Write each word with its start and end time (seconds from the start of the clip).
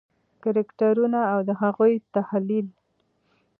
کرکټرونه 0.43 1.19
او 1.33 1.39
د 1.47 1.49
هغوی 1.61 1.93
تحلیل: 2.15 2.67